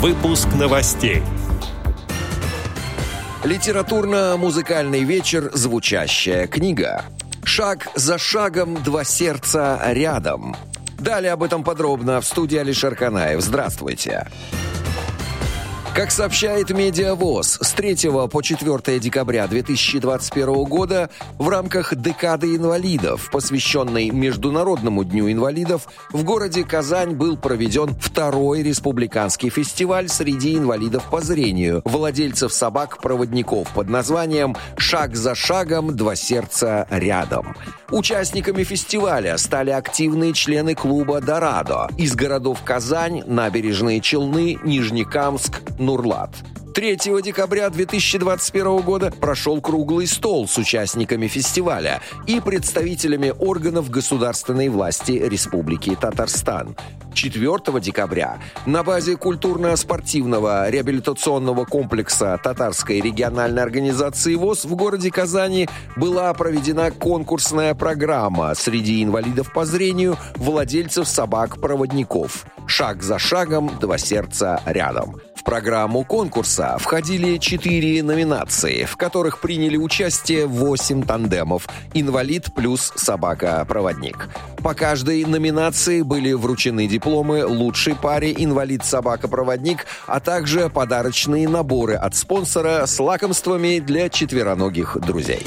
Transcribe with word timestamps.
Выпуск 0.00 0.48
новостей. 0.58 1.22
Литературно-музыкальный 3.44 5.04
вечер 5.04 5.50
«Звучащая 5.52 6.46
книга». 6.46 7.04
Шаг 7.44 7.88
за 7.94 8.16
шагом, 8.16 8.82
два 8.82 9.04
сердца 9.04 9.78
рядом. 9.84 10.56
Далее 10.98 11.32
об 11.32 11.42
этом 11.42 11.62
подробно 11.64 12.22
в 12.22 12.24
студии 12.24 12.56
Алишер 12.56 12.96
Канаев. 12.96 13.42
Здравствуйте. 13.42 14.26
Здравствуйте. 14.26 15.09
Как 15.94 16.12
сообщает 16.12 16.70
Медиавоз, 16.70 17.58
с 17.60 17.72
3 17.72 18.10
по 18.30 18.42
4 18.42 19.00
декабря 19.00 19.48
2021 19.48 20.64
года 20.64 21.10
в 21.36 21.48
рамках 21.48 21.96
«Декады 21.96 22.54
инвалидов», 22.54 23.28
посвященной 23.32 24.10
Международному 24.10 25.02
дню 25.02 25.30
инвалидов, 25.32 25.88
в 26.12 26.22
городе 26.22 26.62
Казань 26.62 27.16
был 27.16 27.36
проведен 27.36 27.96
второй 28.00 28.62
республиканский 28.62 29.50
фестиваль 29.50 30.08
среди 30.08 30.56
инвалидов 30.56 31.02
по 31.10 31.20
зрению, 31.20 31.82
владельцев 31.84 32.52
собак-проводников 32.52 33.68
под 33.74 33.88
названием 33.88 34.56
«Шаг 34.76 35.16
за 35.16 35.34
шагом, 35.34 35.96
два 35.96 36.14
сердца 36.14 36.86
рядом». 36.88 37.56
Участниками 37.92 38.62
фестиваля 38.62 39.36
стали 39.36 39.70
активные 39.70 40.32
члены 40.32 40.76
клуба 40.76 41.20
«Дорадо» 41.20 41.88
из 41.98 42.14
городов 42.14 42.62
Казань, 42.62 43.24
Набережные 43.26 44.00
Челны, 44.00 44.58
Нижнекамск, 44.62 45.62
Нурлат. 45.76 46.30
3 46.74 46.96
декабря 47.22 47.68
2021 47.68 48.80
года 48.82 49.10
прошел 49.10 49.60
круглый 49.60 50.06
стол 50.06 50.46
с 50.46 50.56
участниками 50.56 51.26
фестиваля 51.26 52.00
и 52.26 52.40
представителями 52.40 53.32
органов 53.38 53.90
государственной 53.90 54.68
власти 54.68 55.12
Республики 55.12 55.96
Татарстан. 56.00 56.76
4 57.12 57.80
декабря 57.80 58.38
на 58.66 58.84
базе 58.84 59.16
культурно-спортивного 59.16 60.70
реабилитационного 60.70 61.64
комплекса 61.64 62.38
Татарской 62.42 63.00
региональной 63.00 63.62
организации 63.62 64.36
ВОЗ 64.36 64.64
в 64.64 64.76
городе 64.76 65.10
Казани 65.10 65.68
была 65.96 66.32
проведена 66.34 66.92
конкурсная 66.92 67.74
программа 67.74 68.54
среди 68.54 69.02
инвалидов 69.02 69.52
по 69.52 69.64
зрению 69.64 70.16
владельцев 70.36 71.08
собак-проводников. 71.08 72.46
Шаг 72.66 73.02
за 73.02 73.18
шагом, 73.18 73.76
два 73.80 73.98
сердца 73.98 74.62
рядом. 74.64 75.20
В 75.40 75.42
программу 75.42 76.04
конкурса 76.04 76.76
входили 76.78 77.38
четыре 77.38 78.02
номинации, 78.02 78.84
в 78.84 78.98
которых 78.98 79.40
приняли 79.40 79.78
участие 79.78 80.44
восемь 80.44 81.02
тандемов 81.02 81.66
«Инвалид 81.94 82.54
плюс 82.54 82.92
собака-проводник». 82.94 84.28
По 84.62 84.74
каждой 84.74 85.24
номинации 85.24 86.02
были 86.02 86.34
вручены 86.34 86.86
дипломы 86.86 87.46
лучшей 87.46 87.94
паре 87.94 88.34
«Инвалид-собака-проводник», 88.36 89.86
а 90.06 90.20
также 90.20 90.68
подарочные 90.68 91.48
наборы 91.48 91.94
от 91.94 92.14
спонсора 92.14 92.84
с 92.84 93.00
лакомствами 93.00 93.78
для 93.78 94.10
четвероногих 94.10 94.98
друзей. 95.00 95.46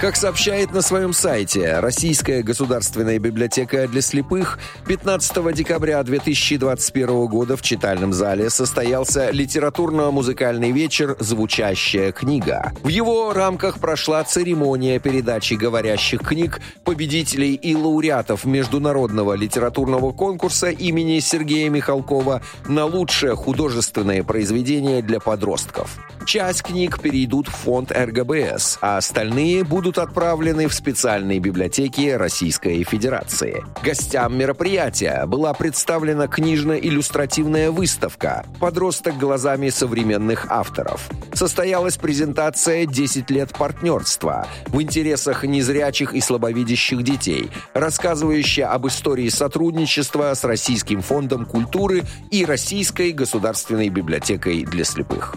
Как 0.00 0.14
сообщает 0.14 0.72
на 0.72 0.82
своем 0.82 1.14
сайте 1.14 1.80
Российская 1.80 2.42
государственная 2.42 3.18
библиотека 3.18 3.88
для 3.88 4.02
слепых, 4.02 4.58
15 4.86 5.54
декабря 5.54 6.02
2021 6.02 7.26
года 7.26 7.56
в 7.56 7.62
читальном 7.62 8.12
зале 8.12 8.50
состоялся 8.50 9.30
литературно-музыкальный 9.30 10.70
вечер 10.70 11.16
«Звучащая 11.18 12.12
книга». 12.12 12.74
В 12.82 12.88
его 12.88 13.32
рамках 13.32 13.78
прошла 13.80 14.22
церемония 14.22 14.98
передачи 14.98 15.54
говорящих 15.54 16.20
книг 16.20 16.60
победителей 16.84 17.54
и 17.54 17.74
лауреатов 17.74 18.44
Международного 18.44 19.32
литературного 19.32 20.12
конкурса 20.12 20.68
имени 20.68 21.20
Сергея 21.20 21.70
Михалкова 21.70 22.42
на 22.68 22.84
лучшее 22.84 23.34
художественное 23.34 24.22
произведение 24.22 25.00
для 25.00 25.20
подростков. 25.20 25.98
Часть 26.26 26.64
книг 26.64 27.00
перейдут 27.00 27.46
в 27.46 27.52
фонд 27.52 27.92
РГБС, 27.92 28.78
а 28.80 28.96
остальные 28.96 29.62
будут 29.86 29.98
отправлены 29.98 30.66
в 30.66 30.74
специальные 30.74 31.38
библиотеки 31.38 32.10
Российской 32.10 32.82
Федерации. 32.82 33.62
Гостям 33.84 34.36
мероприятия 34.36 35.26
была 35.26 35.54
представлена 35.54 36.26
книжно-иллюстративная 36.26 37.70
выставка 37.70 38.44
«Подросток 38.58 39.16
глазами 39.16 39.68
современных 39.68 40.46
авторов». 40.50 41.08
Состоялась 41.34 41.98
презентация 41.98 42.84
«10 42.84 43.32
лет 43.32 43.52
партнерства» 43.56 44.48
в 44.66 44.82
интересах 44.82 45.44
незрячих 45.44 46.14
и 46.14 46.20
слабовидящих 46.20 47.04
детей, 47.04 47.48
рассказывающая 47.72 48.66
об 48.72 48.88
истории 48.88 49.28
сотрудничества 49.28 50.34
с 50.34 50.42
Российским 50.42 51.00
фондом 51.00 51.46
культуры 51.46 52.02
и 52.32 52.44
Российской 52.44 53.12
государственной 53.12 53.88
библиотекой 53.88 54.64
для 54.64 54.82
слепых. 54.82 55.36